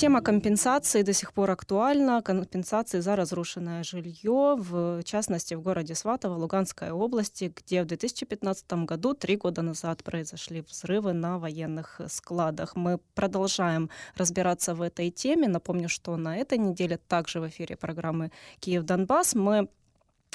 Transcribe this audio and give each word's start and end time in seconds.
Тема 0.00 0.22
компенсации 0.22 1.02
до 1.02 1.12
сих 1.12 1.34
пор 1.34 1.50
актуальна. 1.50 2.22
Компенсации 2.22 3.00
за 3.00 3.16
разрушенное 3.16 3.84
жилье, 3.84 4.56
в 4.56 5.02
частности, 5.02 5.52
в 5.52 5.60
городе 5.60 5.94
Сватово, 5.94 6.38
Луганской 6.38 6.90
области, 6.90 7.52
где 7.54 7.82
в 7.82 7.86
2015 7.86 8.72
году, 8.86 9.12
три 9.12 9.36
года 9.36 9.60
назад, 9.60 10.02
произошли 10.02 10.62
взрывы 10.62 11.12
на 11.12 11.38
военных 11.38 12.00
складах. 12.08 12.76
Мы 12.76 12.98
продолжаем 13.14 13.90
разбираться 14.16 14.74
в 14.74 14.80
этой 14.80 15.10
теме. 15.10 15.48
Напомню, 15.48 15.90
что 15.90 16.16
на 16.16 16.38
этой 16.38 16.56
неделе 16.56 16.96
также 16.96 17.38
в 17.38 17.46
эфире 17.48 17.76
программы 17.76 18.32
«Киев-Донбасс» 18.60 19.34
мы 19.34 19.68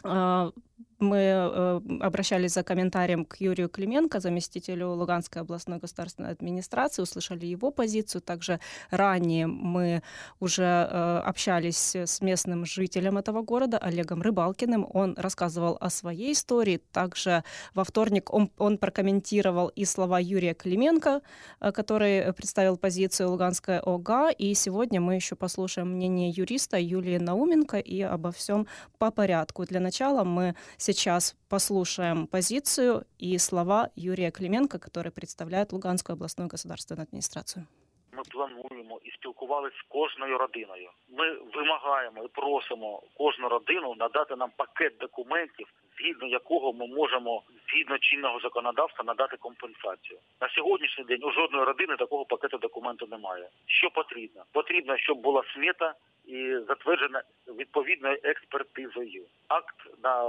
а, 0.03 0.51
мы 0.99 1.17
э, 1.17 1.81
обращались 2.01 2.53
за 2.53 2.63
комментарием 2.63 3.25
к 3.25 3.37
Юрию 3.37 3.69
Клименко, 3.69 4.19
заместителю 4.19 4.91
Луганской 4.91 5.41
областной 5.41 5.79
государственной 5.79 6.31
администрации, 6.31 7.01
услышали 7.01 7.45
его 7.45 7.71
позицию. 7.71 8.21
Также 8.21 8.59
ранее 8.91 9.47
мы 9.47 10.01
уже 10.39 10.63
э, 10.63 11.21
общались 11.25 11.95
с 11.95 12.21
местным 12.21 12.65
жителем 12.65 13.17
этого 13.17 13.41
города, 13.41 13.77
Олегом 13.77 14.21
Рыбалкиным. 14.21 14.87
Он 14.93 15.15
рассказывал 15.17 15.77
о 15.81 15.89
своей 15.89 16.33
истории. 16.33 16.81
Также 16.91 17.43
во 17.73 17.83
вторник 17.83 18.33
он, 18.33 18.49
он 18.57 18.77
прокомментировал 18.77 19.67
и 19.67 19.85
слова 19.85 20.19
Юрия 20.19 20.53
Клименко, 20.53 21.21
э, 21.59 21.71
который 21.71 22.33
представил 22.33 22.77
позицию 22.77 23.31
Луганской 23.31 23.79
ОГА. 23.79 24.29
И 24.29 24.53
сегодня 24.53 25.01
мы 25.01 25.15
еще 25.15 25.35
послушаем 25.35 25.91
мнение 25.91 26.29
юриста 26.29 26.77
Юлии 26.77 27.17
Науменко 27.17 27.79
и 27.79 28.01
обо 28.01 28.31
всем 28.31 28.67
по 28.97 29.11
порядку. 29.11 29.65
Для 29.65 29.79
начала 29.79 30.23
мы 30.23 30.55
Сейчас 30.85 31.35
послушаем 31.49 32.27
позицию 32.27 33.05
и 33.17 33.39
слова 33.39 33.89
Юрия 33.95 34.29
Клименко, 34.29 34.77
который 34.77 35.11
представляет 35.11 35.73
Луганскую 35.73 36.13
областную 36.13 36.47
государственную 36.47 37.05
администрацию. 37.07 37.65
Ми 38.11 38.23
плануємо 38.31 38.99
і 39.03 39.11
спілкувалися 39.11 39.75
з 39.77 39.81
кожною 39.81 40.37
родиною. 40.37 40.89
Ми 41.09 41.33
вимагаємо 41.55 42.23
і 42.23 42.27
просимо 42.27 43.01
кожну 43.17 43.49
родину 43.49 43.95
надати 43.95 44.35
нам 44.35 44.49
пакет 44.57 44.97
документів, 44.99 45.67
згідно 45.97 46.27
якого 46.27 46.73
ми 46.73 46.87
можемо 46.87 47.43
згідно 47.69 47.97
чинного 47.97 48.39
законодавства 48.39 49.05
надати 49.05 49.37
компенсацію. 49.37 50.19
На 50.41 50.49
сьогоднішній 50.49 51.03
день 51.03 51.23
у 51.23 51.31
жодної 51.31 51.65
родини 51.65 51.95
такого 51.95 52.25
пакету 52.25 52.57
документу 52.57 53.07
немає. 53.07 53.49
Що 53.65 53.89
потрібно? 53.89 54.43
Потрібно, 54.51 54.97
щоб 54.97 55.17
була 55.17 55.43
смета 55.53 55.93
і 56.27 56.57
затверджена 56.67 57.21
відповідною 57.47 58.17
експертизою. 58.23 59.23
Акт 59.47 59.75
на 60.03 60.23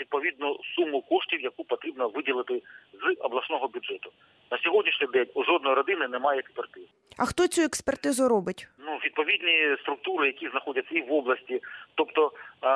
відповідну 0.00 0.58
суму 0.76 1.02
коштів, 1.02 1.40
яку 1.40 1.64
потрібно 1.64 2.08
виділити 2.08 2.62
з 2.92 3.16
обласного 3.20 3.68
бюджету. 3.68 4.10
На 4.50 4.58
сьогоднішній 4.58 5.06
день 5.06 5.26
у 5.34 5.44
жодної 5.44 5.74
родини 5.74 6.08
немає 6.08 6.40
експертизи. 6.40 6.86
А 7.18 7.24
хто 7.24 7.48
цю 7.48 7.62
експертизу 7.62 8.28
робить? 8.28 8.68
Ну 8.78 8.96
відповідні 9.04 9.76
структури, 9.80 10.26
які 10.26 10.48
знаходяться 10.48 10.94
і 10.94 11.00
в 11.00 11.12
області, 11.12 11.62
тобто 11.94 12.32
е, 12.64 12.68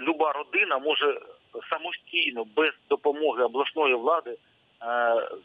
люба 0.00 0.32
родина 0.32 0.78
може 0.78 1.20
самостійно 1.70 2.44
без 2.56 2.72
допомоги 2.88 3.42
обласної 3.44 3.94
влади 3.94 4.30
е, 4.30 4.36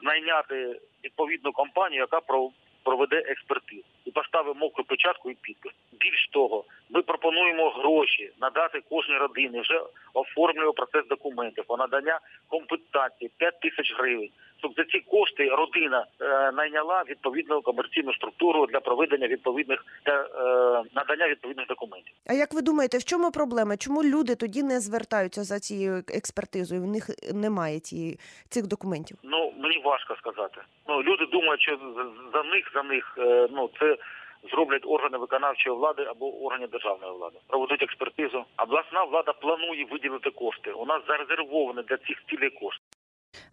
знайняти 0.01 0.79
відповідну 1.03 1.51
компанію, 1.51 1.99
яка 1.99 2.21
проведе 2.83 3.15
експертизу 3.15 3.83
і 4.05 4.11
поставить 4.11 4.57
мокру 4.57 4.83
печатку 4.83 5.31
і 5.31 5.37
підпис. 5.41 5.71
Більш 5.91 6.27
того, 6.31 6.63
ми 6.89 7.01
пропонуємо 7.01 7.69
гроші 7.69 8.31
надати 8.41 8.81
кожній 8.89 9.17
родині. 9.17 9.61
Вже 9.61 9.81
оформлюємо 10.13 10.73
процес 10.73 11.07
документів 11.07 11.63
по 11.67 11.77
надання 11.77 12.19
компенсації 12.47 13.31
5 13.37 13.59
тисяч 13.59 13.95
гривень. 13.97 14.29
Тобто 14.61 14.83
за 14.83 14.89
ці 14.89 14.99
кошти 14.99 15.49
родина 15.49 16.05
е, 16.21 16.51
найняла 16.51 17.03
відповідну 17.09 17.61
комерційну 17.61 18.13
структуру 18.13 18.65
для 18.65 18.79
проведення 18.79 19.27
відповідних 19.27 19.85
для 20.05 20.13
е, 20.13 20.83
надання 20.95 21.27
відповідних 21.27 21.67
документів. 21.67 22.15
А 22.29 22.33
як 22.33 22.53
ви 22.53 22.61
думаєте, 22.61 22.97
в 22.97 23.03
чому 23.03 23.31
проблема? 23.31 23.77
Чому 23.77 24.03
люди 24.03 24.35
тоді 24.35 24.63
не 24.63 24.79
звертаються 24.79 25.43
за 25.43 25.59
цією 25.59 26.03
експертизою? 26.07 26.81
В 26.81 26.87
них 26.87 27.09
немає 27.33 27.79
цієї 27.79 28.19
цих 28.49 28.67
документів? 28.67 29.17
Ну 29.23 29.53
мені 29.57 29.81
важко 29.85 30.15
сказати. 30.15 30.61
Ну 30.87 31.03
люди 31.03 31.25
думають, 31.25 31.61
що 31.61 31.77
за 32.33 32.43
них 32.43 32.71
за 32.73 32.83
них 32.83 33.15
е, 33.17 33.47
ну 33.51 33.69
це. 33.79 33.97
Зроблять 34.51 34.85
органи 34.85 35.17
виконавчої 35.17 35.75
влади 35.75 36.03
або 36.03 36.43
органи 36.43 36.67
державної 36.67 37.13
влади, 37.13 37.37
проведуть 37.47 37.83
експертизу. 37.83 38.45
Обласна 38.57 39.03
влада 39.03 39.33
планує 39.33 39.85
виділити 39.91 40.29
кошти. 40.29 40.71
У 40.71 40.85
нас 40.85 41.01
зарезервовані 41.07 41.83
для 41.89 41.97
цих 41.97 42.23
цілей 42.29 42.49
кошти. 42.49 42.83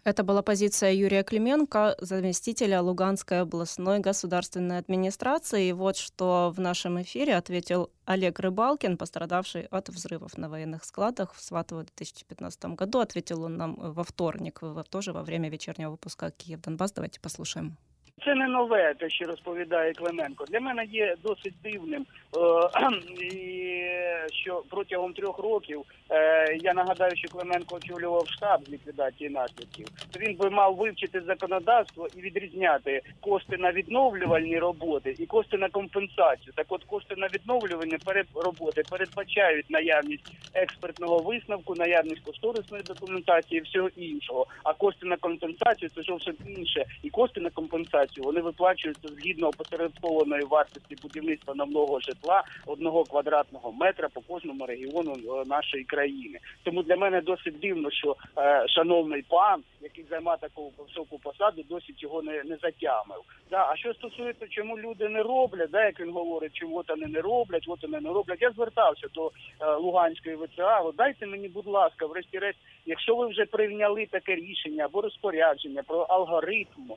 Это 0.04 0.22
была 0.22 0.42
позиция 0.42 0.92
Юрия 0.92 1.22
Клименко, 1.22 1.96
заместителя 2.00 2.80
Луганской 2.80 3.42
областной 3.42 4.00
государственной 4.00 4.78
администрации. 4.78 5.68
И 5.68 5.72
вот 5.72 5.96
что 5.96 6.52
в 6.54 6.60
нашем 6.60 7.00
эфире 7.02 7.36
ответил 7.36 7.90
Олег 8.04 8.40
Рыбалкин, 8.40 8.96
пострадавший 8.96 9.62
от 9.62 9.88
взрывов 9.88 10.38
на 10.38 10.48
военных 10.48 10.84
складах 10.84 11.34
в 11.34 11.40
Сватово 11.42 11.82
в 11.82 11.86
2015 11.96 12.64
году. 12.76 13.00
Ответил 13.00 13.42
он 13.42 13.56
нам 13.56 13.74
во 13.76 14.04
вторник, 14.04 14.60
тоже 14.88 15.12
во 15.12 15.22
время 15.22 15.50
вечернего 15.50 15.90
выпуска 15.90 16.30
«Киев-Донбасс». 16.30 16.92
Давайте 16.92 17.20
послушаем. 17.20 17.76
Це 18.24 18.34
не 18.34 18.48
нове, 18.48 18.94
те, 18.94 19.10
що 19.10 19.24
розповідає 19.24 19.92
Клименко. 19.92 20.44
Для 20.44 20.60
мене 20.60 20.84
є 20.84 21.14
досить 21.22 21.54
дивним, 21.62 22.06
е, 22.36 24.28
що 24.32 24.62
протягом 24.70 25.12
трьох 25.12 25.38
років 25.38 25.82
е, 26.10 26.56
я 26.60 26.74
нагадаю, 26.74 27.16
що 27.16 27.28
Клименко 27.28 27.76
очолював 27.76 28.28
штаб 28.28 28.64
з 28.64 28.70
ліквідації 28.70 29.30
наслідків. 29.30 29.86
Він 30.20 30.36
би 30.36 30.50
мав 30.50 30.76
вивчити 30.76 31.20
законодавство 31.20 32.08
і 32.16 32.20
відрізняти 32.20 33.00
кошти 33.20 33.56
на 33.56 33.72
відновлювальні 33.72 34.58
роботи 34.58 35.14
і 35.18 35.26
кошти 35.26 35.58
на 35.58 35.68
компенсацію. 35.68 36.52
Так, 36.56 36.66
от 36.68 36.84
кошти 36.84 37.14
на 37.16 37.26
відновлювальні 37.26 37.96
роботи 38.34 38.82
передбачають 38.90 39.70
наявність 39.70 40.32
експертного 40.54 41.18
висновку, 41.18 41.74
наявність 41.74 42.22
кошторисної 42.24 42.82
документації 42.82 43.60
всього 43.60 43.88
іншого. 43.96 44.46
А 44.64 44.72
кошти 44.72 45.06
на 45.06 45.16
компенсацію 45.16 45.90
це 45.94 46.02
зовсім 46.02 46.34
інше, 46.46 46.84
і 47.02 47.10
кошти 47.10 47.40
на 47.40 47.50
компенсацію 47.50 48.07
компенсацію. 48.08 48.24
Вони 48.24 48.40
виплачуються 48.40 49.08
згідно 49.08 49.48
опосередкованої 49.48 50.42
вартості 50.44 50.96
будівництва 51.02 51.54
нового 51.54 52.00
житла 52.00 52.42
одного 52.66 53.04
квадратного 53.04 53.72
метра 53.72 54.08
по 54.14 54.20
кожному 54.20 54.66
регіону 54.66 55.12
е, 55.12 55.44
нашої 55.48 55.84
країни. 55.84 56.38
Тому 56.62 56.82
для 56.82 56.96
мене 56.96 57.20
досить 57.20 57.60
дивно, 57.60 57.90
що 57.90 58.16
е, 58.38 58.64
шановний 58.68 59.22
пан, 59.22 59.62
який 59.80 60.04
займає 60.10 60.38
таку 60.40 60.72
високу 60.78 61.18
посаду, 61.18 61.62
досить 61.68 62.02
його 62.02 62.22
не 62.22 62.42
не 62.44 62.56
затямив. 62.56 63.22
Да, 63.50 63.68
а 63.70 63.76
що 63.76 63.94
стосується, 63.94 64.46
чому 64.48 64.78
люди 64.78 65.08
не 65.08 65.22
роблять, 65.22 65.70
да, 65.70 65.84
як 65.84 66.00
він 66.00 66.10
говорить, 66.12 66.52
чому 66.54 66.84
вони 66.88 67.06
не 67.06 67.20
роблять, 67.20 67.64
от 67.68 67.82
вони 67.82 68.00
не 68.00 68.08
роблять. 68.08 68.42
Я 68.42 68.50
звертався 68.50 69.06
до 69.14 69.30
е, 69.60 69.74
Луганської 69.74 70.36
ВЦА. 70.36 70.82
Дайте 70.96 71.26
мені, 71.26 71.48
будь 71.48 71.66
ласка, 71.66 72.06
врешті-решт, 72.06 72.58
якщо 72.86 73.16
ви 73.16 73.26
вже 73.26 73.44
прийняли 73.44 74.06
таке 74.06 74.34
рішення 74.34 74.84
або 74.84 75.00
розпорядження 75.00 75.82
про 75.82 76.00
алгоритм 76.00 76.92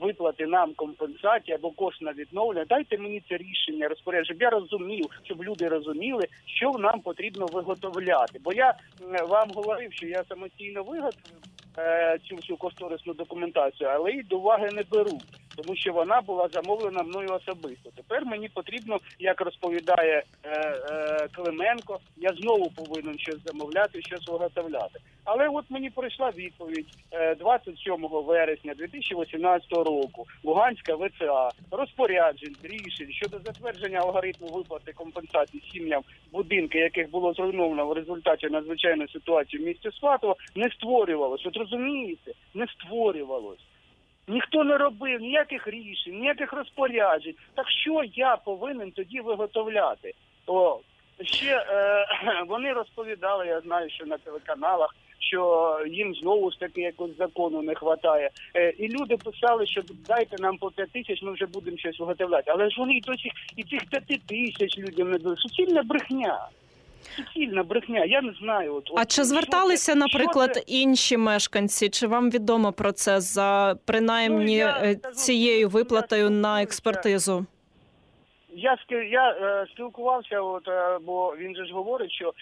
виплати 0.00 0.46
нам 0.46 0.74
компенсації 0.74 1.54
або 1.54 1.70
кошт 1.70 2.02
на 2.02 2.12
відновлення. 2.12 2.64
Дайте 2.68 2.98
мені 2.98 3.22
це 3.28 3.36
рішення 3.36 3.88
розпорядження, 3.88 4.38
я 4.40 4.50
розумів, 4.50 5.06
щоб 5.22 5.44
люди 5.44 5.68
розуміли, 5.68 6.24
що 6.46 6.70
нам 6.78 7.00
потрібно 7.00 7.46
виготовляти. 7.46 8.40
Бо 8.44 8.52
я 8.52 8.74
вам 9.28 9.50
говорив, 9.54 9.92
що 9.92 10.06
я 10.06 10.24
самостійно 10.28 10.82
виготовив 10.82 11.12
е, 11.78 12.18
цю 12.28 12.36
всю 12.36 12.56
кошторисну 12.56 13.14
документацію, 13.14 13.90
але 13.92 14.10
її 14.10 14.22
до 14.22 14.38
уваги 14.38 14.68
не 14.72 14.82
беру 14.90 15.18
тому 15.56 15.76
що 15.76 15.92
вона 15.92 16.20
була 16.20 16.48
замовлена 16.48 17.02
мною 17.02 17.28
особисто. 17.32 17.90
Тепер 17.96 18.26
мені 18.26 18.48
потрібно, 18.48 18.98
як 19.18 19.40
розповідає 19.40 20.22
е, 20.44 20.50
е, 20.50 21.28
Клименко, 21.32 21.98
я 22.16 22.30
знову 22.40 22.70
повинен 22.70 23.18
щось 23.18 23.44
замовляти, 23.44 24.02
щось 24.02 24.28
виготовляти. 24.28 25.00
Але 25.24 25.48
от 25.48 25.64
мені 25.70 25.90
прийшла 25.90 26.30
відповідь 26.30 26.86
е, 27.12 27.34
27 27.34 28.08
вересня 28.10 28.74
2018 28.74 29.72
року. 29.72 30.26
Луганська 30.44 30.96
ВЦА 30.96 31.50
розпоряджень 31.70 32.56
рішень 32.62 33.12
щодо 33.12 33.38
затвердження 33.44 33.98
алгоритму 33.98 34.48
виплати 34.48 34.92
компенсації 34.92 35.62
сім'ям 35.72 36.02
будинки, 36.32 36.78
яких 36.78 37.10
було 37.10 37.32
зруйновано 37.32 37.86
в 37.86 37.92
результаті 37.92 38.46
надзвичайної 38.46 39.08
ситуації 39.08 39.62
в 39.62 39.66
місті 39.66 39.90
Сватово, 40.00 40.36
не 40.56 40.70
створювалось. 40.70 41.46
От 41.46 41.56
розумієте, 41.56 42.32
не 42.54 42.66
створювалось. 42.66 43.60
Ніхто 44.32 44.64
не 44.64 44.76
робив 44.76 45.20
ніяких 45.20 45.68
рішень, 45.68 46.18
ніяких 46.18 46.52
розпоряджень. 46.52 47.34
Так 47.54 47.70
що 47.70 48.02
я 48.14 48.36
повинен 48.36 48.90
тоді 48.90 49.20
виготовляти? 49.20 50.14
О, 50.46 50.80
ще 51.22 51.66
е, 51.68 52.06
вони 52.48 52.72
розповідали, 52.72 53.46
я 53.46 53.60
знаю, 53.60 53.90
що 53.90 54.06
на 54.06 54.18
телеканалах, 54.18 54.96
що 55.18 55.78
їм 55.86 56.14
знову 56.14 56.50
ж 56.50 56.60
таки 56.60 56.80
якось 56.80 57.16
закону 57.16 57.62
не 57.62 57.72
вистачає. 57.72 58.30
Е, 58.54 58.70
і 58.70 58.88
люди 58.88 59.16
писали, 59.16 59.66
що 59.66 59.82
дайте 60.08 60.36
нам 60.38 60.56
по 60.56 60.70
5 60.70 60.90
тисяч, 60.90 61.22
ми 61.22 61.32
вже 61.32 61.46
будемо 61.46 61.76
щось 61.76 62.00
виготовляти. 62.00 62.50
Але 62.50 62.70
ж 62.70 62.76
вони 62.78 63.00
досі 63.06 63.30
і 63.56 63.62
цих 63.62 63.84
5 63.84 64.26
тисяч 64.26 64.78
людям 64.78 65.10
не 65.10 65.18
дали. 65.18 65.36
Суцільна 65.36 65.82
брехня 65.82 66.48
суцільна 67.16 67.62
брехня. 67.62 68.04
Я 68.04 68.22
не 68.22 68.32
знаю. 68.40 68.74
От, 68.74 68.90
а 68.96 69.04
чи 69.04 69.24
зверталися, 69.24 69.94
наприклад, 69.94 70.50
це? 70.54 70.62
інші 70.66 71.16
мешканці? 71.16 71.88
Чи 71.88 72.06
вам 72.06 72.30
відомо 72.30 72.72
про 72.72 72.92
це 72.92 73.20
за 73.20 73.76
принаймні 73.84 74.44
ну, 74.44 74.52
я, 74.52 74.80
е, 74.82 74.96
цією 75.14 75.68
виплатою 75.68 76.30
на 76.30 76.62
експертизу? 76.62 77.46
Я 78.54 78.76
я 79.10 79.30
е, 79.30 79.66
спілкувався, 79.72 80.40
от 80.40 80.68
е, 80.68 80.98
бо 81.02 81.34
він 81.38 81.56
же 81.56 81.66
ж 81.66 81.72
говорить, 81.72 82.12
що 82.12 82.32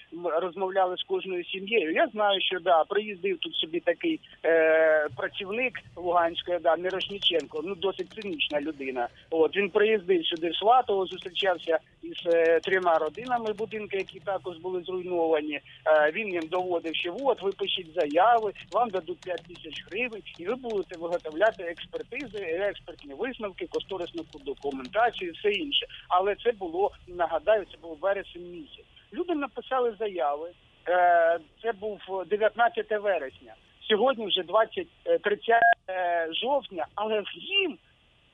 розмовляли 0.42 0.96
з 0.96 1.02
кожною 1.02 1.44
сім'єю. 1.44 1.92
Я 1.92 2.08
знаю, 2.12 2.40
що 2.40 2.60
да, 2.60 2.84
приїздив 2.84 3.38
тут 3.38 3.54
собі 3.54 3.80
такий 3.80 4.20
е, 4.44 5.08
працівник 5.16 5.72
Луганської, 5.96 6.58
да, 6.62 6.76
Мирошніченко, 6.76 7.60
ну 7.64 7.74
досить 7.74 8.12
цинічна 8.12 8.60
людина. 8.60 9.08
От 9.30 9.56
він 9.56 9.70
приїздив 9.70 10.26
сюди 10.26 10.50
в 10.50 10.56
Сватово, 10.56 11.06
зустрічався 11.06 11.78
із 12.02 12.26
е, 12.26 12.60
трьома 12.60 12.98
родинами 12.98 13.52
будинки, 13.52 13.96
які 13.96 14.20
також 14.20 14.56
були 14.56 14.82
зруйновані. 14.82 15.60
Е, 15.86 16.12
він 16.14 16.28
їм 16.28 16.46
доводив, 16.50 16.94
що 16.94 17.16
от 17.20 17.42
ви 17.42 17.52
пишіть 17.52 17.94
заяви, 17.94 18.52
вам 18.72 18.90
дадуть 18.90 19.20
5 19.20 19.42
тисяч 19.48 19.84
гривень, 19.90 20.22
і 20.38 20.46
ви 20.46 20.54
будете 20.54 20.98
виготовляти 20.98 21.62
експертизи, 21.62 22.38
експертні 22.38 23.14
висновки, 23.14 23.66
кошторисну 23.66 24.22
документацію, 24.44 25.32
все 25.32 25.50
інше 25.50 25.86
але 26.08 26.34
це 26.34 26.52
було 26.52 26.92
нагадаю, 27.08 27.64
це 27.64 27.78
був 27.82 27.98
вересень 27.98 28.50
місяць. 28.50 28.86
Люди 29.12 29.34
написали 29.34 29.94
заяви. 29.98 30.50
Е, 30.88 31.38
це 31.62 31.72
був 31.72 32.00
19 32.26 32.90
вересня. 32.90 33.54
Сьогодні 33.88 34.26
вже 34.26 34.42
20, 34.42 34.86
30 35.22 35.60
е, 35.90 36.28
жовтня, 36.32 36.86
але 36.94 37.22
їм 37.34 37.78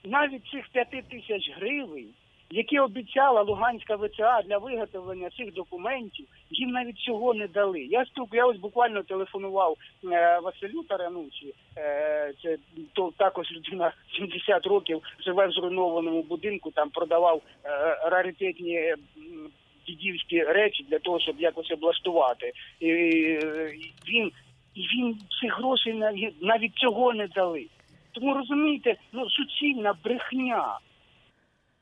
навіть 0.05 0.47
цих 0.47 0.69
5 0.69 0.89
тисяч 0.91 1.51
гривень, 1.57 2.09
які 2.51 2.79
обіцяла 2.79 3.43
Луганська 3.43 3.97
ВЦА 3.97 4.43
для 4.47 4.59
виготовлення 4.59 5.31
цих 5.31 5.53
документів, 5.53 6.27
їм 6.51 6.71
навіть 6.71 6.99
цього 6.99 7.35
не 7.35 7.49
дали. 7.49 7.81
Я 7.81 8.05
стук, 8.05 8.29
я 8.33 8.47
ось 8.47 8.59
буквально 8.59 9.03
телефонував 9.03 9.77
е, 10.05 10.39
Василю 10.39 10.83
Таранусі, 10.83 11.55
е, 11.77 12.33
це 12.43 12.57
то 12.93 13.13
також 13.17 13.53
людина 13.53 13.93
70 14.17 14.67
років 14.67 15.03
живе 15.25 15.47
в 15.47 15.53
зруйнованому 15.53 16.23
будинку, 16.23 16.71
там 16.71 16.91
продавав 16.91 17.43
е, 17.65 17.71
раритетні. 18.11 18.95
Дідівські 19.87 20.43
речі 20.43 20.87
для 20.91 20.99
того, 20.99 21.21
щоб 21.21 21.41
якось 21.41 21.71
облаштувати, 21.71 22.53
і 22.81 22.87
він 24.09 24.33
і 24.75 24.81
він 24.81 25.19
цих 25.41 25.59
грошей 25.59 26.03
навіть 26.41 26.75
цього 26.75 27.13
не 27.13 27.27
дали. 27.27 27.67
Тому 28.13 28.35
розумієте, 28.35 28.97
ну 29.13 29.31
суцільна 29.31 29.95
брехня. 30.05 30.79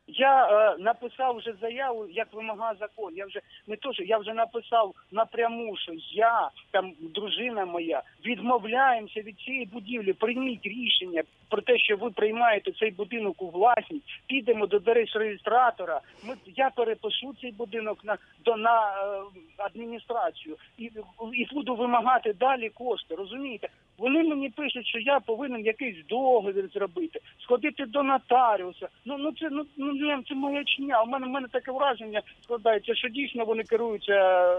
Я 0.06 0.46
е, 0.46 0.76
написав 0.78 1.36
вже 1.36 1.54
заяву, 1.60 2.06
як 2.10 2.32
вимагає 2.32 2.76
закон. 2.80 3.16
Я 3.16 3.26
вже 3.26 3.40
не 3.66 3.76
то, 3.76 3.92
що 3.92 4.02
я 4.02 4.18
вже 4.18 4.34
написав 4.34 4.94
напряму, 5.12 5.76
що 5.76 5.92
я 6.12 6.50
там 6.70 6.92
дружина 7.00 7.64
моя 7.64 8.02
відмовляємося 8.24 9.20
від 9.20 9.38
цієї 9.38 9.66
будівлі. 9.66 10.12
Прийміть 10.12 10.66
рішення 10.66 11.22
про 11.48 11.62
те, 11.62 11.78
що 11.78 11.96
ви 11.96 12.10
приймаєте 12.10 12.72
цей 12.72 12.90
будинок 12.90 13.42
у 13.42 13.50
власність. 13.50 14.04
Підемо 14.26 14.66
до 14.66 14.80
реєстратора. 15.14 16.00
Ми 16.24 16.34
я 16.56 16.70
перепишу 16.70 17.34
цей 17.40 17.52
будинок 17.52 18.04
на 18.04 18.16
до 18.44 18.56
на 18.56 18.88
е, 18.90 19.22
адміністрацію 19.56 20.56
і 20.78 20.90
і 21.34 21.48
буду 21.54 21.74
вимагати 21.74 22.32
далі 22.32 22.68
кошти. 22.68 23.14
Розумієте? 23.14 23.68
Вони 23.98 24.22
мені 24.22 24.50
пишуть, 24.50 24.86
що 24.86 24.98
я 24.98 25.20
повинен 25.20 25.64
якийсь 25.64 26.06
договір 26.08 26.70
зробити, 26.74 27.20
сходити 27.42 27.84
до 27.86 28.02
нотаріуса. 28.02 28.88
Ну 29.04 29.18
ну 29.18 29.32
це 29.32 29.48
ну 29.50 29.64
ну 29.76 30.22
це 30.28 30.34
маячня. 30.34 31.02
У 31.02 31.06
мене 31.06 31.26
в 31.26 31.30
мене 31.30 31.48
таке 31.52 31.72
враження 31.72 32.22
складається, 32.42 32.94
що 32.94 33.08
дійсно 33.08 33.44
вони 33.44 33.62
керуються 33.62 34.12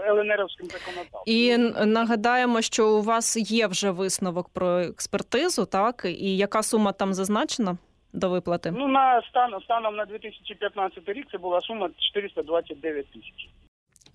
ЛНРовським 0.08 0.66
законодавством. 0.66 1.22
І 1.26 1.56
нагадаємо, 1.86 2.62
що 2.62 2.88
у 2.88 3.02
вас 3.02 3.50
є 3.52 3.66
вже 3.66 3.90
висновок 3.90 4.48
про 4.48 4.78
експертизу, 4.80 5.66
так 5.66 6.02
і 6.04 6.36
яка 6.36 6.62
сума 6.62 6.92
там 6.92 7.14
зазначена 7.14 7.76
до 8.12 8.28
виплати? 8.30 8.74
Ну 8.76 8.88
на 8.88 9.22
стан 9.22 9.60
станом 9.64 9.96
на 9.96 10.04
2015 10.04 11.08
рік 11.08 11.26
це 11.32 11.38
була 11.38 11.60
сума 11.60 11.90
429 11.98 13.06
тисяч. 13.06 13.48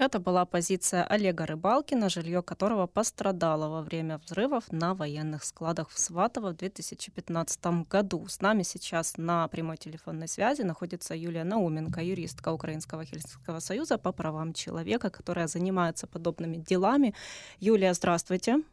Это 0.02 0.20
была 0.20 0.46
позиция 0.46 1.04
Олега 1.04 1.46
Рыбалкина, 1.46 2.10
жилье 2.10 2.42
которого 2.42 2.88
пострадало 2.88 3.70
во 3.70 3.84
время 3.84 4.18
взрывов 4.18 4.72
на 4.72 4.96
военных 4.96 5.44
складах 5.44 5.92
в 5.92 6.00
Сватово 6.00 6.54
в 6.54 6.56
2015 6.56 7.88
году. 7.88 8.26
С 8.28 8.42
нами 8.42 8.64
сейчас 8.64 9.18
на 9.18 9.48
прямой 9.48 9.78
телефонной 9.78 10.28
связи 10.28 10.64
находится 10.64 11.14
Юлия 11.14 11.44
Науменко, 11.44 12.02
юристка 12.02 12.52
Украинского 12.52 13.06
Хельсинского 13.06 13.60
союза 13.60 14.00
по 14.00 14.12
правам 14.12 14.54
человека, 14.54 15.12
которая 15.12 15.46
занимается 15.46 16.08
подобными 16.08 16.58
делами. 16.58 17.14
Юлия, 17.60 17.94
здравствуйте. 17.94 18.64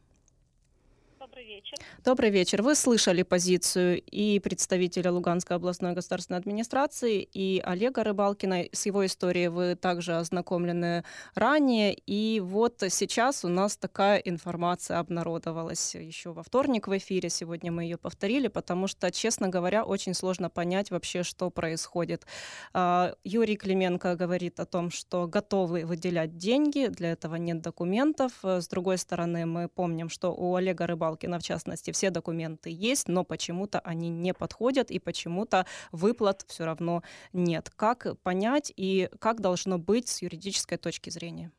Добрый 1.39 1.55
вечер. 1.55 1.79
Добрый 2.05 2.31
вечер. 2.31 2.63
Вы 2.63 2.75
слышали 2.75 3.23
позицию 3.23 4.03
и 4.03 4.41
представителя 4.41 5.13
Луганской 5.13 5.57
областной 5.57 5.93
государственной 5.93 6.41
администрации, 6.41 7.23
и 7.23 7.63
Олега 7.65 8.03
Рыбалкина. 8.03 8.65
С 8.73 8.87
его 8.87 9.07
историей 9.07 9.47
вы 9.47 9.77
также 9.77 10.17
ознакомлены 10.17 11.05
ранее. 11.37 11.95
И 11.95 12.41
вот 12.41 12.83
сейчас 12.89 13.45
у 13.45 13.49
нас 13.49 13.77
такая 13.77 14.19
информация 14.19 14.99
обнародовалась 14.99 15.95
еще 15.95 16.33
во 16.33 16.43
вторник 16.43 16.89
в 16.89 16.97
эфире. 16.97 17.31
Сегодня 17.31 17.71
мы 17.71 17.85
ее 17.85 17.99
повторили, 17.99 18.49
потому 18.49 18.89
что, 18.89 19.13
честно 19.13 19.49
говоря, 19.49 19.85
очень 19.85 20.15
сложно 20.15 20.51
понять 20.51 20.91
вообще, 20.91 21.23
что 21.23 21.51
происходит. 21.51 22.27
А, 22.73 23.15
Юрий 23.23 23.57
Клименко 23.57 24.17
говорит 24.17 24.59
о 24.59 24.67
том, 24.67 24.91
что 24.91 25.29
готовы 25.29 25.85
выделять 25.85 26.37
деньги, 26.37 26.89
для 26.89 27.13
этого 27.13 27.37
нет 27.37 27.61
документов. 27.61 28.33
С 28.43 28.67
другой 28.67 28.99
стороны, 28.99 29.47
мы 29.47 29.69
помним, 29.69 30.09
что 30.09 30.35
у 30.35 30.57
Олега 30.57 30.89
Рыбалкина 30.89 31.28
Галкина, 31.29 31.39
в 31.39 31.43
частности, 31.43 31.93
все 31.93 32.11
документы 32.11 32.71
есть, 32.71 33.09
но 33.09 33.25
почему-то 33.25 33.81
они 33.81 34.09
не 34.09 34.33
подходят, 34.35 34.91
и 34.91 34.99
почему-то 34.99 35.65
выплат 35.93 36.43
все 36.49 36.65
равно 36.65 37.03
нет. 37.33 37.71
Как 37.77 38.07
понять 38.23 38.73
и 38.77 39.09
как 39.21 39.41
должно 39.41 39.79
быть 39.79 40.09
с 40.09 40.23
юридической 40.23 40.79
точки 40.79 41.11
зрения? 41.11 41.51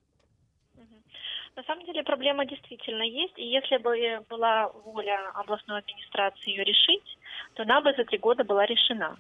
На 1.56 1.64
самом 1.64 1.86
деле 1.86 2.04
проблема 2.04 2.46
действительно 2.46 3.04
есть, 3.04 3.38
и 3.38 3.44
если 3.44 3.78
бы 3.78 4.26
была 4.30 4.70
воля 4.86 5.20
областной 5.36 5.80
администрации 5.80 6.52
ее 6.52 6.64
решить, 6.64 7.18
то 7.56 7.64
она 7.64 7.82
бы 7.82 7.94
за 7.98 8.06
три 8.06 8.18
года 8.18 8.44
была 8.44 8.66
решена. 8.66 9.18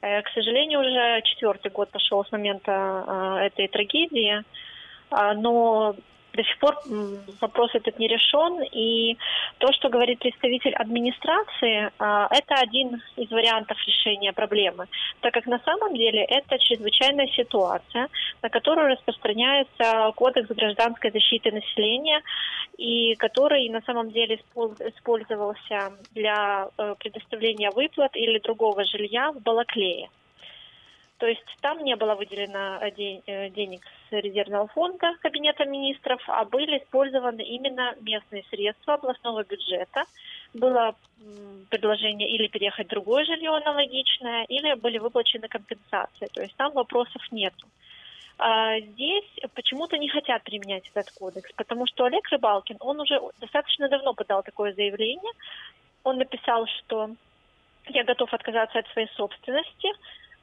Э, 0.00 0.22
к 0.22 0.28
сожалению, 0.34 0.80
уже 0.80 1.22
четвертый 1.24 1.70
год 1.72 1.90
пошел 1.90 2.24
с 2.24 2.32
момента 2.32 2.70
э, 2.70 3.46
этой 3.46 3.68
трагедии, 3.68 4.44
а, 5.10 5.34
но 5.34 5.96
до 6.32 6.44
сих 6.44 6.58
пор 6.58 6.76
вопрос 7.40 7.70
этот 7.74 7.98
не 7.98 8.08
решен, 8.08 8.62
и 8.72 9.16
то, 9.58 9.72
что 9.72 9.88
говорит 9.88 10.18
представитель 10.20 10.74
администрации, 10.74 11.90
а, 11.98 12.28
это 12.30 12.54
один 12.54 13.02
из 13.16 13.30
вариантов 13.30 13.78
решения 13.86 14.32
проблемы, 14.32 14.86
так 15.20 15.34
как 15.34 15.46
на 15.46 15.58
самом 15.60 15.94
деле 15.96 16.22
это 16.24 16.58
чрезвычайная 16.58 17.28
ситуация, 17.28 18.08
на 18.42 18.48
которую 18.48 18.88
распространяется 18.88 20.12
Кодекс 20.16 20.48
гражданской 20.48 21.10
защиты 21.10 21.52
населения, 21.52 22.22
и 22.78 23.14
который 23.16 23.68
на 23.68 23.82
самом 23.82 24.10
деле 24.10 24.36
использовался 24.36 25.92
для 26.12 26.68
э, 26.78 26.94
предоставления 26.98 27.70
выплат 27.70 28.16
или 28.16 28.38
другого 28.38 28.84
жилья 28.84 29.32
в 29.32 29.42
Балаклее. 29.42 30.08
То 31.20 31.26
есть 31.26 31.44
там 31.60 31.84
не 31.84 31.96
было 31.96 32.14
выделено 32.14 32.78
э, 32.80 32.90
э, 33.26 33.50
денег 33.50 33.82
с 34.08 34.12
резервного 34.12 34.68
фонда 34.68 35.14
Кабинета 35.20 35.66
министров, 35.66 36.22
а 36.26 36.46
были 36.46 36.78
использованы 36.78 37.42
именно 37.42 37.94
местные 38.00 38.42
средства 38.48 38.94
областного 38.94 39.44
бюджета. 39.44 40.04
Было 40.54 40.94
предложение 41.68 42.26
или 42.30 42.48
переехать 42.48 42.86
в 42.86 42.90
другое 42.90 43.26
жилье 43.26 43.50
аналогичное, 43.50 44.44
или 44.48 44.72
были 44.74 44.96
выплачены 44.96 45.46
компенсации. 45.48 46.26
То 46.32 46.40
есть 46.40 46.56
там 46.56 46.72
вопросов 46.72 47.20
нету. 47.30 47.66
А 48.38 48.80
здесь 48.80 49.30
почему-то 49.54 49.98
не 49.98 50.08
хотят 50.08 50.42
применять 50.44 50.90
этот 50.94 51.12
кодекс, 51.12 51.52
потому 51.54 51.86
что 51.86 52.06
Олег 52.06 52.26
Рыбалкин, 52.30 52.78
он 52.80 52.98
уже 52.98 53.20
достаточно 53.38 53.90
давно 53.90 54.14
подал 54.14 54.42
такое 54.42 54.72
заявление. 54.72 55.32
Он 56.02 56.16
написал, 56.16 56.66
что 56.66 57.10
я 57.88 58.04
готов 58.04 58.32
отказаться 58.32 58.78
от 58.78 58.88
своей 58.88 59.08
собственности, 59.08 59.90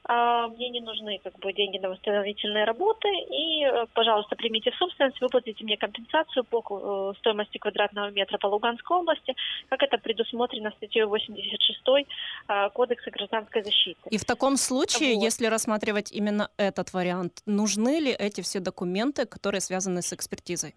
мне 0.08 0.70
не 0.70 0.80
нужны 0.80 1.20
как 1.22 1.38
бы 1.38 1.52
деньги 1.52 1.78
на 1.78 1.90
восстановительные 1.90 2.64
работы, 2.64 3.08
и, 3.08 3.64
э, 3.64 3.86
пожалуйста, 3.92 4.36
примите 4.36 4.70
в 4.70 4.76
собственность, 4.76 5.20
выплатите 5.20 5.62
мне 5.64 5.76
компенсацию 5.76 6.44
по 6.44 6.60
э, 6.60 7.18
стоимости 7.18 7.58
квадратного 7.58 8.10
метра 8.10 8.38
по 8.38 8.46
Луганской 8.46 8.96
области, 8.96 9.34
как 9.68 9.82
это 9.82 9.98
предусмотрено 9.98 10.70
статьей 10.76 11.04
86 11.04 12.06
а, 12.48 12.70
Кодекса 12.70 13.10
гражданской 13.10 13.62
защиты. 13.62 14.00
И 14.10 14.18
в 14.18 14.24
таком 14.24 14.56
случае, 14.56 15.14
вот. 15.14 15.24
если 15.24 15.46
рассматривать 15.46 16.12
именно 16.12 16.50
этот 16.56 16.92
вариант, 16.92 17.42
нужны 17.46 18.00
ли 18.00 18.10
эти 18.10 18.40
все 18.40 18.60
документы, 18.60 19.26
которые 19.26 19.60
связаны 19.60 20.02
с 20.02 20.12
экспертизой? 20.12 20.74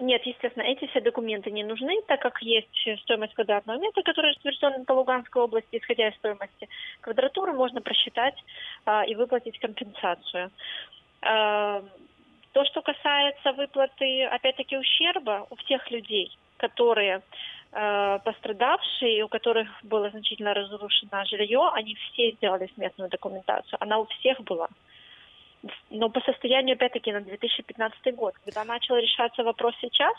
Нет, 0.00 0.26
естественно, 0.26 0.64
эти 0.64 0.86
все 0.86 1.00
документы 1.00 1.50
не 1.52 1.62
нужны, 1.62 2.02
так 2.08 2.20
как 2.20 2.42
есть 2.42 3.00
стоимость 3.02 3.34
квадратного 3.34 3.78
метра, 3.78 4.02
которая 4.02 4.32
утверждена 4.32 4.84
по 4.84 4.92
Луганской 4.92 5.42
области, 5.42 5.78
исходя 5.78 6.08
из 6.08 6.16
стоимости 6.16 6.68
квадратуры, 7.00 7.52
можно 7.52 7.80
просчитать 7.80 8.34
а, 8.86 9.04
и 9.04 9.14
выплатить 9.14 9.58
компенсацию. 9.60 10.50
А, 11.22 11.84
то, 12.54 12.64
что 12.64 12.82
касается 12.82 13.52
выплаты, 13.52 14.24
опять-таки, 14.24 14.76
ущерба 14.76 15.46
у 15.50 15.56
всех 15.56 15.90
людей, 15.90 16.36
которые 16.56 17.20
э, 17.72 18.18
пострадавшие, 18.24 19.24
у 19.24 19.28
которых 19.28 19.68
было 19.82 20.08
значительно 20.10 20.54
разрушено 20.54 21.24
жилье, 21.24 21.68
они 21.74 21.96
все 21.96 22.30
сделали 22.30 22.70
смертную 22.76 23.10
документацию. 23.10 23.76
Она 23.80 23.98
у 23.98 24.06
всех 24.06 24.40
была. 24.42 24.68
Но 25.90 26.08
по 26.10 26.20
состоянию, 26.20 26.74
опять-таки, 26.74 27.12
на 27.12 27.20
2015 27.20 28.14
год, 28.14 28.34
когда 28.44 28.64
начал 28.64 28.96
решаться 28.96 29.42
вопрос 29.42 29.74
сейчас, 29.80 30.14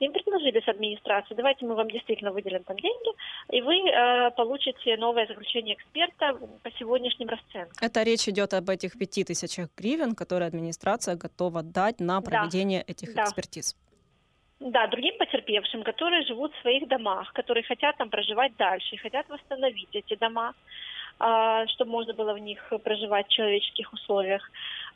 им 0.00 0.12
предложили 0.12 0.60
с 0.60 0.68
администрации, 0.68 1.34
давайте 1.34 1.66
мы 1.66 1.74
вам 1.74 1.90
действительно 1.90 2.32
выделим 2.32 2.64
там 2.64 2.76
деньги, 2.76 3.10
и 3.50 3.60
вы 3.60 3.74
э, 3.76 4.30
получите 4.30 4.96
новое 4.96 5.26
заключение 5.26 5.74
эксперта 5.74 6.38
по 6.62 6.70
сегодняшним 6.78 7.28
расценкам. 7.28 7.76
Это 7.80 8.02
речь 8.02 8.28
идет 8.28 8.54
об 8.54 8.70
этих 8.70 8.98
пяти 8.98 9.24
тысячах 9.24 9.68
гривен, 9.76 10.14
которые 10.14 10.48
администрация 10.48 11.16
готова 11.16 11.62
дать 11.62 12.00
на 12.00 12.20
проведение 12.20 12.84
да. 12.86 12.92
этих 12.92 13.14
да. 13.14 13.24
экспертиз. 13.24 13.76
Да, 14.60 14.86
другим 14.88 15.16
потерпевшим, 15.16 15.82
которые 15.82 16.22
живут 16.26 16.54
в 16.54 16.60
своих 16.60 16.86
домах, 16.86 17.32
которые 17.32 17.64
хотят 17.64 17.96
там 17.96 18.10
проживать 18.10 18.54
дальше, 18.56 18.98
хотят 18.98 19.26
восстановить 19.30 19.88
эти 19.92 20.16
дома, 20.16 20.52
чтобы 21.68 21.90
можно 21.90 22.14
было 22.14 22.32
в 22.32 22.38
них 22.38 22.72
проживать 22.82 23.26
в 23.26 23.32
человеческих 23.32 23.92
условиях. 23.92 24.50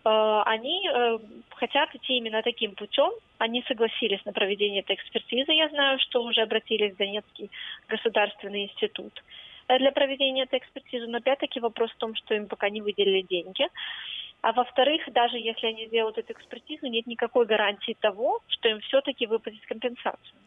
А, 0.05 0.43
они 0.45 0.89
э, 0.89 1.19
хотят 1.57 1.95
идти 1.95 2.17
именно 2.17 2.43
таким 2.43 2.75
путем. 2.75 3.11
Они 3.39 3.63
согласились 3.67 4.25
на 4.25 4.33
проведение 4.33 4.81
этой 4.81 4.97
экспертизы. 4.97 5.53
Я 5.53 5.69
знаю, 5.69 5.99
что 5.99 6.23
уже 6.23 6.43
обратились 6.43 6.95
в 6.95 6.99
Донецкий 6.99 7.51
государственный 7.89 8.65
институт 8.65 9.23
для 9.69 9.93
проведения 9.93 10.43
этой 10.43 10.59
экспертизы. 10.59 11.07
Но 11.07 11.19
опять-таки 11.19 11.61
вопрос 11.61 11.91
в 11.91 11.97
том, 11.97 12.15
что 12.15 12.35
им 12.35 12.49
пока 12.49 12.69
не 12.69 12.83
выделили 12.83 13.23
деньги. 13.23 13.67
А 14.43 14.53
во-вторых, 14.53 15.03
даже 15.13 15.39
если 15.39 15.69
они 15.69 15.87
сделают 15.87 16.19
эту 16.19 16.35
экспертизу, 16.35 16.87
нет 16.87 17.07
никакой 17.07 17.47
гарантии 17.47 17.97
того, 17.99 18.41
что 18.49 18.69
им 18.69 18.81
все-таки 18.81 19.27
выплатят 19.27 19.65
компенсацию. 19.65 20.39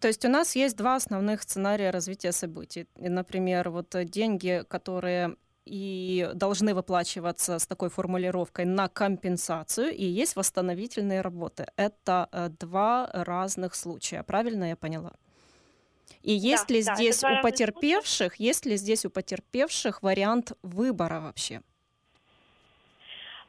То 0.00 0.08
есть 0.08 0.24
у 0.24 0.28
нас 0.28 0.56
есть 0.56 0.76
два 0.76 0.96
основных 0.96 1.42
сценария 1.42 1.90
развития 1.90 2.32
событий. 2.32 2.86
Например, 2.96 3.70
вот 3.70 3.94
деньги, 4.04 4.64
которые 4.68 5.36
и 5.68 6.30
должны 6.34 6.74
выплачиваться 6.74 7.58
с 7.58 7.66
такой 7.66 7.90
формулировкой 7.90 8.64
на 8.64 8.88
компенсацию, 8.88 9.94
и 9.94 10.04
есть 10.04 10.36
восстановительные 10.36 11.20
работы. 11.20 11.66
Это 11.76 12.28
э, 12.32 12.48
два 12.58 13.10
разных 13.12 13.74
случая, 13.74 14.22
правильно 14.22 14.70
я 14.70 14.76
поняла? 14.76 15.12
И 16.22 16.32
есть 16.32 16.68
да, 16.68 16.74
ли 16.74 16.82
да, 16.82 16.94
здесь 16.94 17.22
у 17.22 17.42
потерпевших, 17.42 18.36
есть 18.36 18.66
ли 18.66 18.76
здесь 18.76 19.04
у 19.04 19.10
потерпевших 19.10 20.02
вариант 20.02 20.52
выбора 20.62 21.20
вообще? 21.20 21.60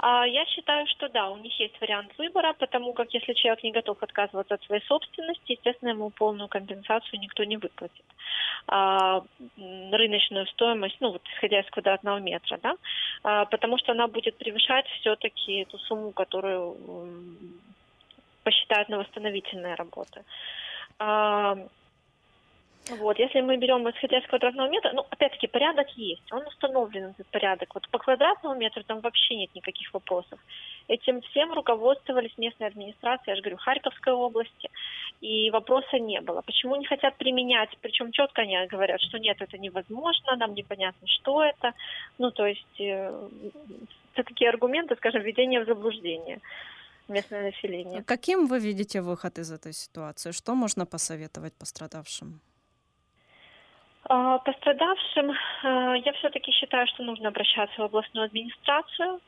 А, 0.01 0.25
я 0.25 0.45
считаю, 0.45 0.87
что 0.87 1.09
да, 1.09 1.29
у 1.29 1.37
них 1.37 1.59
есть 1.59 1.79
вариант 1.81 2.11
выбора, 2.17 2.53
потому 2.53 2.93
как 2.93 3.13
если 3.13 3.33
человек 3.33 3.63
не 3.63 3.71
готов 3.71 4.01
отказываться 4.01 4.53
от 4.53 4.63
своей 4.63 4.81
собственности, 4.85 5.51
естественно, 5.51 5.89
ему 5.89 6.09
полную 6.09 6.47
компенсацию 6.47 7.19
никто 7.19 7.43
не 7.43 7.57
выплатит. 7.57 8.05
А, 8.67 9.21
рыночную 9.91 10.47
стоимость, 10.47 10.95
ну 11.01 11.11
вот 11.11 11.21
исходя 11.35 11.59
из 11.59 11.69
квадратного 11.69 12.19
метра, 12.19 12.57
да, 12.63 12.75
а, 13.23 13.45
потому 13.45 13.77
что 13.77 13.91
она 13.91 14.07
будет 14.07 14.37
превышать 14.37 14.87
все-таки 15.01 15.65
ту 15.65 15.77
сумму, 15.79 16.11
которую 16.11 16.77
посчитают 18.43 18.87
на 18.87 18.99
восстановительные 18.99 19.75
работы. 19.75 20.23
Вот, 22.97 23.19
если 23.19 23.41
мы 23.41 23.57
берем, 23.57 23.87
исходя 23.89 24.17
из 24.19 24.27
квадратного 24.27 24.69
метра, 24.69 24.91
ну, 24.93 25.05
опять-таки, 25.09 25.47
порядок 25.47 25.89
есть, 25.95 26.31
он 26.31 26.45
установлен, 26.47 27.11
этот 27.11 27.27
порядок. 27.27 27.73
Вот 27.73 27.87
по 27.89 27.99
квадратному 27.99 28.55
метру 28.55 28.83
там 28.83 28.99
вообще 29.01 29.35
нет 29.35 29.53
никаких 29.53 29.93
вопросов. 29.93 30.39
Этим 30.87 31.21
всем 31.21 31.53
руководствовались 31.53 32.37
местные 32.37 32.67
администрации, 32.67 33.29
я 33.31 33.35
же 33.35 33.41
говорю, 33.41 33.57
Харьковской 33.57 34.13
области, 34.13 34.69
и 35.21 35.51
вопроса 35.51 35.99
не 35.99 36.21
было. 36.21 36.41
Почему 36.41 36.75
не 36.77 36.85
хотят 36.85 37.15
применять, 37.17 37.69
причем 37.81 38.11
четко 38.11 38.41
они 38.41 38.57
говорят, 38.67 39.01
что 39.01 39.19
нет, 39.19 39.37
это 39.39 39.57
невозможно, 39.57 40.35
нам 40.37 40.55
непонятно, 40.55 41.07
что 41.07 41.43
это. 41.43 41.73
Ну, 42.17 42.31
то 42.31 42.45
есть, 42.45 42.79
э, 42.79 43.29
это 44.13 44.23
такие 44.27 44.49
аргументы, 44.49 44.95
скажем, 44.95 45.21
введение 45.21 45.63
в 45.63 45.67
заблуждение 45.67 46.39
местное 47.07 47.43
население. 47.43 48.03
Каким 48.03 48.47
вы 48.47 48.59
видите 48.59 49.01
выход 49.01 49.39
из 49.39 49.51
этой 49.51 49.73
ситуации? 49.73 50.31
Что 50.31 50.55
можно 50.55 50.85
посоветовать 50.85 51.53
пострадавшим? 51.53 52.39
А, 54.11 54.39
пострадавшим 54.39 55.31
а, 55.63 55.95
я 55.95 56.13
все-таки 56.13 56.51
считаю, 56.51 56.87
что 56.87 57.03
нужно 57.03 57.27
обращаться 57.27 57.79
в 57.79 57.85
областную 57.85 58.25
администрацию, 58.25 59.19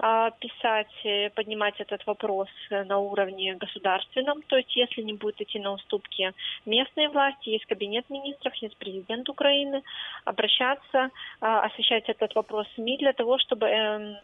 а, 0.00 0.30
писать, 0.32 1.32
поднимать 1.34 1.80
этот 1.80 2.06
вопрос 2.06 2.48
на 2.70 2.98
уровне 2.98 3.54
государственном. 3.54 4.42
То 4.42 4.58
есть 4.58 4.76
если 4.76 5.00
не 5.00 5.14
будет 5.14 5.40
идти 5.40 5.58
на 5.58 5.72
уступки 5.72 6.34
местной 6.66 7.08
власти, 7.08 7.48
есть 7.48 7.64
кабинет 7.64 8.10
министров, 8.10 8.54
есть 8.56 8.76
президент 8.76 9.28
Украины, 9.30 9.82
обращаться, 10.26 11.10
освещать 11.40 12.08
этот 12.08 12.34
вопрос 12.34 12.66
СМИ 12.74 12.98
для 12.98 13.14
того, 13.14 13.38
чтобы 13.38 13.66
эм, 13.66 14.16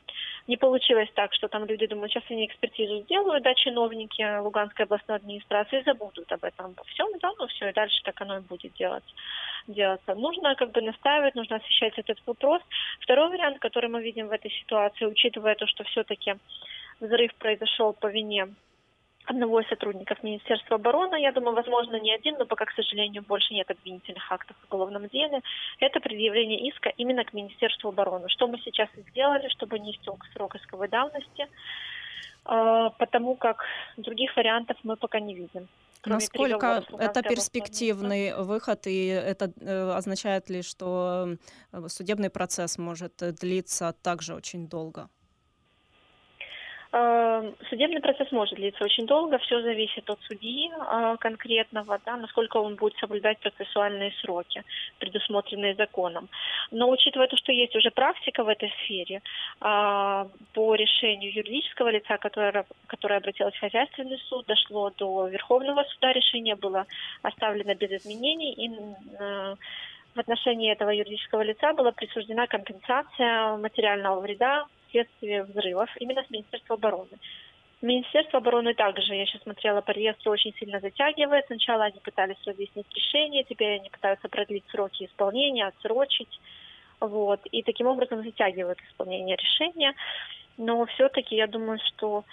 не 0.46 0.56
получилось 0.56 1.08
так, 1.14 1.32
что 1.32 1.48
там 1.48 1.64
люди 1.64 1.86
думают, 1.86 2.12
сейчас 2.12 2.24
они 2.28 2.46
экспертизу 2.46 3.00
сделают, 3.02 3.42
да, 3.44 3.54
чиновники 3.54 4.40
Луганской 4.40 4.84
областной 4.84 5.16
администрации 5.16 5.82
забудут 5.84 6.30
об 6.32 6.44
этом 6.44 6.74
во 6.76 6.84
всем, 6.84 7.08
да, 7.20 7.32
ну 7.38 7.46
все, 7.46 7.70
и 7.70 7.72
дальше 7.72 8.02
так 8.04 8.20
оно 8.20 8.38
и 8.38 8.40
будет 8.40 8.72
делать 8.74 9.04
делаться. 9.66 10.14
Нужно 10.14 10.54
как 10.54 10.72
бы 10.72 10.82
настаивать, 10.82 11.34
нужно 11.34 11.56
освещать 11.56 11.98
этот 11.98 12.18
вопрос. 12.26 12.60
Второй 13.00 13.30
вариант, 13.30 13.58
который 13.58 13.88
мы 13.88 14.02
видим 14.02 14.28
в 14.28 14.32
этой 14.32 14.50
ситуации, 14.50 15.06
учитывая 15.06 15.54
то, 15.54 15.66
что 15.66 15.84
все-таки 15.84 16.34
взрыв 17.00 17.34
произошел 17.36 17.92
по 17.92 18.08
вине 18.08 18.48
одного 19.26 19.60
из 19.60 19.68
сотрудников 19.68 20.22
Министерства 20.22 20.76
обороны, 20.76 21.20
я 21.20 21.32
думаю, 21.32 21.54
возможно, 21.54 21.96
не 22.00 22.12
один, 22.12 22.36
но 22.38 22.46
пока, 22.46 22.64
к 22.66 22.72
сожалению, 22.72 23.22
больше 23.22 23.54
нет 23.54 23.70
обвинительных 23.70 24.30
актов 24.30 24.56
в 24.56 24.64
уголовном 24.72 25.08
деле, 25.08 25.40
это 25.80 26.00
предъявление 26.00 26.68
иска 26.68 26.90
именно 26.96 27.24
к 27.24 27.32
Министерству 27.32 27.88
обороны. 27.88 28.28
Что 28.28 28.46
мы 28.46 28.58
сейчас 28.58 28.88
и 28.96 29.02
сделали, 29.10 29.48
чтобы 29.48 29.78
не 29.78 29.92
истек 29.92 30.24
срок 30.32 30.56
исковой 30.56 30.88
давности, 30.88 31.48
а, 32.44 32.90
потому 32.90 33.36
как 33.36 33.64
других 33.96 34.36
вариантов 34.36 34.76
мы 34.82 34.96
пока 34.96 35.20
не 35.20 35.34
видим. 35.34 35.68
Насколько 36.06 36.84
это 36.98 37.22
перспективный 37.22 38.34
выход, 38.36 38.86
и 38.86 39.06
это 39.06 39.52
э, 39.60 39.90
означает 39.96 40.50
ли, 40.50 40.62
что 40.62 41.36
э, 41.72 41.88
судебный 41.88 42.28
процесс 42.28 42.76
может 42.76 43.14
длиться 43.40 43.94
также 44.02 44.34
очень 44.34 44.68
долго? 44.68 45.08
Эм, 46.96 47.56
судебный 47.70 48.00
процесс 48.00 48.30
может 48.30 48.54
длиться 48.54 48.84
очень 48.84 49.04
долго, 49.04 49.38
все 49.38 49.60
зависит 49.62 50.08
от 50.08 50.20
судьи 50.22 50.70
э, 50.70 51.16
конкретного, 51.18 51.98
да, 52.06 52.16
насколько 52.16 52.58
он 52.58 52.76
будет 52.76 52.96
соблюдать 52.98 53.40
процессуальные 53.40 54.12
сроки, 54.20 54.62
предусмотренные 55.00 55.74
законом. 55.74 56.28
Но 56.70 56.88
учитывая 56.88 57.26
то, 57.26 57.36
что 57.36 57.50
есть 57.50 57.74
уже 57.74 57.90
практика 57.90 58.44
в 58.44 58.48
этой 58.48 58.72
сфере, 58.84 59.16
э, 59.16 60.26
по 60.52 60.74
решению 60.76 61.34
юридического 61.34 61.88
лица, 61.88 62.16
которое, 62.18 62.64
которое 62.86 63.16
обратилось 63.16 63.56
в 63.56 63.60
хозяйственный 63.60 64.18
суд, 64.28 64.46
дошло 64.46 64.90
до 64.90 65.26
Верховного 65.26 65.82
суда, 65.94 66.12
решение 66.12 66.54
было 66.54 66.86
оставлено 67.22 67.74
без 67.74 67.90
изменений, 67.90 68.52
и 68.52 68.70
э, 69.18 69.56
в 70.14 70.20
отношении 70.20 70.70
этого 70.70 70.90
юридического 70.90 71.42
лица 71.42 71.72
была 71.72 71.90
присуждена 71.90 72.46
компенсация 72.46 73.56
материального 73.56 74.20
вреда 74.20 74.66
вследствие 74.94 75.42
взрывов 75.42 75.90
именно 75.98 76.22
с 76.22 76.30
Министерства 76.30 76.76
обороны. 76.76 77.18
Министерство 77.82 78.38
обороны 78.38 78.74
также, 78.74 79.14
я 79.14 79.26
сейчас 79.26 79.42
смотрела 79.42 79.80
по 79.80 79.90
реестру, 79.90 80.32
очень 80.32 80.54
сильно 80.54 80.80
затягивает. 80.80 81.44
Сначала 81.46 81.84
они 81.84 82.00
пытались 82.00 82.42
разъяснить 82.46 82.86
решение, 82.94 83.44
теперь 83.44 83.80
они 83.80 83.90
пытаются 83.90 84.28
продлить 84.28 84.64
сроки 84.68 85.04
исполнения, 85.04 85.66
отсрочить. 85.66 86.40
Вот. 87.00 87.40
И 87.46 87.62
таким 87.62 87.88
образом 87.88 88.22
затягивают 88.22 88.78
исполнение 88.88 89.36
решения. 89.36 89.94
Но 90.56 90.86
все-таки 90.86 91.34
я 91.36 91.46
думаю, 91.46 91.78
что 91.88 92.24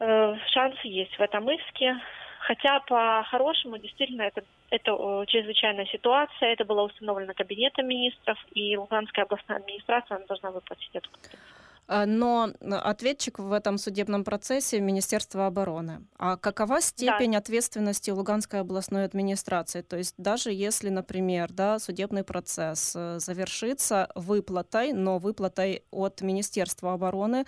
э, 0.00 0.34
шансы 0.50 0.88
есть 0.88 1.16
в 1.16 1.20
этом 1.20 1.48
иске. 1.50 1.96
Хотя 2.40 2.80
по-хорошему 2.80 3.78
действительно 3.78 4.22
это, 4.22 4.42
это 4.70 4.92
э, 4.92 5.26
чрезвычайная 5.26 5.86
ситуация, 5.86 6.52
это 6.52 6.64
было 6.64 6.82
установлено 6.82 7.32
кабинетом 7.32 7.86
министров, 7.86 8.38
и 8.54 8.76
Луганская 8.76 9.24
областная 9.24 9.58
администрация 9.58 10.16
она 10.16 10.26
должна 10.26 10.50
выплатить 10.50 10.90
эту 10.92 11.10
компенсацию. 11.10 11.59
Э, 11.90 12.06
но 12.06 12.50
ответчик 12.70 13.38
в 13.38 13.52
этом 13.52 13.76
судебном 13.76 14.24
процессе 14.24 14.80
Министерство 14.80 15.46
обороны. 15.46 16.06
А 16.18 16.36
какова 16.36 16.80
степень 16.80 17.32
да. 17.32 17.38
ответственности 17.38 18.10
Луганской 18.10 18.60
областной 18.60 19.04
администрации? 19.04 19.82
То 19.82 19.96
есть 19.96 20.14
даже 20.16 20.52
если, 20.52 20.88
например, 20.88 21.48
да, 21.52 21.78
судебный 21.78 22.22
процесс 22.22 22.94
э, 22.96 23.18
завершится 23.18 24.08
выплатой, 24.14 24.92
но 24.92 25.18
выплатой 25.18 25.82
от 25.90 26.22
Министерства 26.22 26.92
обороны, 26.92 27.44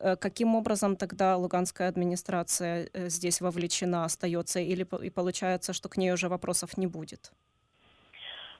э, 0.00 0.16
каким 0.16 0.56
образом 0.56 0.96
тогда 0.96 1.36
Луганская 1.36 1.88
администрация 1.88 2.90
здесь 2.94 3.40
вовлечена, 3.40 4.04
остается, 4.04 4.58
или 4.58 4.86
и 5.04 5.10
получается, 5.10 5.72
что 5.72 5.88
к 5.88 5.96
ней 5.96 6.12
уже 6.12 6.28
вопросов 6.28 6.76
не 6.76 6.88
будет? 6.88 7.30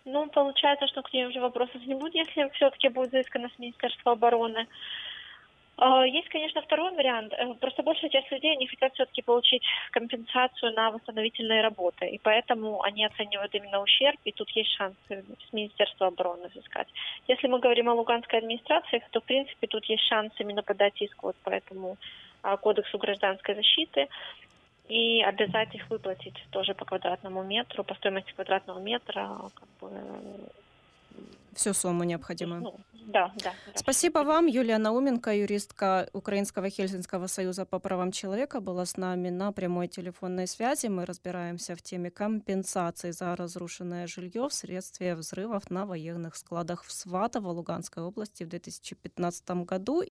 Ну, 0.05 0.29
получается, 0.29 0.87
что 0.87 1.03
к 1.03 1.13
ней 1.15 1.27
уже 1.27 1.41
вопросов 1.41 1.85
не 1.87 1.95
будет, 1.95 2.15
если 2.15 2.49
все-таки 2.55 2.89
будет 2.89 3.11
заискано 3.11 3.49
с 3.49 3.59
Министерства 3.59 4.13
обороны. 4.13 4.69
А, 5.77 6.07
Есть, 6.07 6.29
конечно, 6.29 6.63
второй 6.63 6.93
вариант. 6.95 7.33
Э, 7.33 7.55
Просто 7.55 7.83
большая 7.83 8.11
часть 8.11 8.31
людей 8.31 8.57
не 8.57 8.67
хотят 8.67 8.95
все-таки 8.95 9.23
получить 9.23 9.63
компенсацию 9.91 10.73
на 10.73 10.91
восстановительные 10.91 11.63
работы, 11.63 12.07
и 12.07 12.19
поэтому 12.19 12.83
они 12.83 13.05
оценивают 13.05 13.55
именно 13.55 13.81
ущерб, 13.81 14.19
и 14.25 14.33
тут 14.33 14.51
есть 14.51 14.71
шанс 14.71 14.95
э, 15.09 15.23
с 15.49 15.53
Министерства 15.53 16.07
обороны 16.07 16.49
взыскать. 16.49 16.89
Если 17.27 17.49
мы 17.49 17.59
говорим 17.59 17.89
о 17.89 17.95
Луганской 17.95 18.39
администрации, 18.39 19.03
то, 19.11 19.21
в 19.21 19.25
принципе, 19.25 19.67
тут 19.67 19.85
есть 19.87 20.05
шанс 20.05 20.33
именно 20.39 20.63
подать 20.63 21.01
иск 21.03 21.23
вот 21.23 21.37
по 21.43 21.51
этому 21.51 21.97
а, 22.43 22.57
кодексу 22.57 22.99
гражданской 22.99 23.55
защиты 23.55 24.09
и 24.89 25.23
обязать 25.23 25.75
их 25.75 25.89
выплатить 25.91 26.37
тоже 26.51 26.75
по 26.75 26.85
квадратному 26.85 27.43
метру, 27.43 27.85
по 27.85 27.95
стоимости 27.95 28.33
квадратного 28.33 28.79
метра, 28.79 29.51
как 29.55 29.69
бы, 29.81 29.91
Всю 31.55 31.73
сумму 31.73 32.05
необходимую. 32.05 32.63
ну, 32.63 32.81
да, 33.07 33.33
да. 33.37 33.45
да. 33.45 33.53
Спасибо 33.75 34.19
вам, 34.21 34.47
Юлия 34.47 34.79
Науменко, 34.79 35.31
юристка 35.35 36.09
Украинского 36.13 36.71
Хельсинского 36.71 37.27
союза 37.27 37.65
по 37.65 37.79
правам 37.79 38.13
человека, 38.13 38.61
была 38.61 38.87
с 38.87 38.97
нами 38.97 39.31
на 39.31 39.53
прямой 39.53 39.89
телефонной 39.89 40.47
связи. 40.47 40.87
Мы 40.87 41.05
разбираемся 41.05 41.77
в 41.77 41.83
теме 41.83 42.11
компенсации 42.11 43.13
за 43.13 43.37
разрушенное 43.37 44.07
жилье 44.07 44.49
вследствие 44.49 45.15
взрывов 45.15 45.71
на 45.71 45.87
военных 45.87 46.35
складах 46.37 46.83
в 46.83 46.93
Сватово 46.93 47.51
Луганской 47.51 48.03
области 48.03 48.45
в 48.45 48.49
2015 48.49 49.51
году. 49.65 50.03